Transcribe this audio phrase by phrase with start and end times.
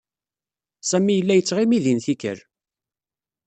[0.89, 2.39] Sami yella yettɣimi din tikkal.